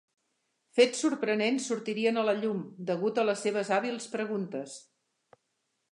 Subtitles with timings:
[0.77, 4.79] Fets sorprenents sortirien a la llum, degut a les seves hàbils preguntes.